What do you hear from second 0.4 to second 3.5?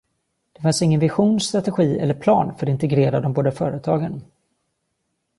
Det fanns ingen vision, strategi eller plan för att integrera de